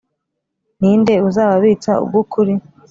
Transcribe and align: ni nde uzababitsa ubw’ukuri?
ni 0.79 0.91
nde 0.99 1.15
uzababitsa 1.29 1.91
ubw’ukuri? 2.03 2.53